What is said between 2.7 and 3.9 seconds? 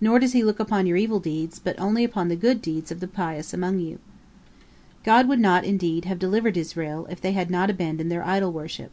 of the pious among